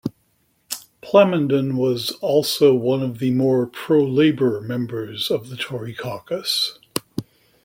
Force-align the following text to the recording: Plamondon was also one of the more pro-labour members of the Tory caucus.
Plamondon 1.03 1.73
was 1.77 2.09
also 2.23 2.73
one 2.73 3.03
of 3.03 3.19
the 3.19 3.29
more 3.29 3.67
pro-labour 3.67 4.59
members 4.61 5.29
of 5.29 5.49
the 5.49 5.55
Tory 5.57 5.93
caucus. 5.93 6.79